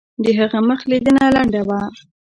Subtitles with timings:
[0.23, 1.81] د هغه مخ لیدنه لنډه وه.